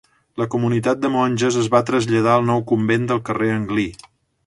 La 0.41 0.45
comunitat 0.55 1.03
de 1.03 1.11
monges 1.17 1.59
es 1.65 1.69
va 1.75 1.83
traslladar 1.91 2.35
al 2.39 2.51
nou 2.51 2.65
convent 2.75 3.09
del 3.13 3.23
carrer 3.29 3.55
Anglí. 3.61 3.91